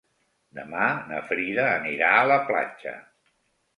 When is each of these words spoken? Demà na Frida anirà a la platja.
Demà 0.59 0.85
na 1.11 1.19
Frida 1.29 1.67
anirà 1.75 2.11
a 2.17 2.25
la 2.33 2.39
platja. 2.51 2.95